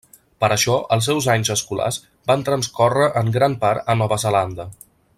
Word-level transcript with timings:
Per 0.43 0.47
això, 0.53 0.77
els 0.95 1.09
seus 1.09 1.27
anys 1.33 1.51
escolars 1.57 1.99
van 2.31 2.47
transcórrer 2.49 3.11
en 3.23 3.31
gran 3.39 3.59
part 3.67 3.93
a 3.95 3.99
Nova 4.03 4.19
Zelanda. 4.29 4.71